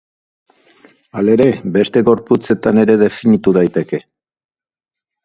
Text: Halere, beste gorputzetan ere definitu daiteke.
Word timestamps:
Halere, 1.19 1.45
beste 1.75 2.03
gorputzetan 2.07 2.79
ere 2.85 2.97
definitu 3.03 3.55
daiteke. 3.59 4.01